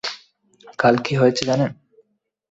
কাল 0.79 0.95
কি 1.05 1.13
হয়েছে 1.15 1.43
জানেন? 1.49 1.71